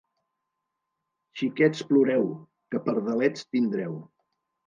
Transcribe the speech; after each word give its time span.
Xiquets 1.41 1.83
ploreu, 1.91 2.25
que 2.71 2.81
pardalets 2.87 3.47
tindreu. 3.51 3.97